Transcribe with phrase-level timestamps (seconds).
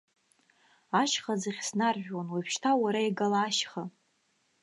[1.01, 3.83] Ашьхаӡыхь снаржәуан, уажәшьҭа уара игала ашьха.